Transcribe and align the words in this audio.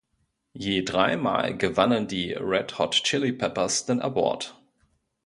Je 0.55 0.81
drei 0.83 1.15
Mal 1.15 1.55
gewannen 1.57 2.07
die 2.07 2.33
Red 2.33 2.79
Hot 2.79 3.03
Chili 3.03 3.31
Peppers 3.33 3.85
den 3.85 4.01
Award. 4.01 4.59